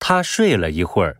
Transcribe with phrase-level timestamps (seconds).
[0.00, 1.19] 他睡了一会儿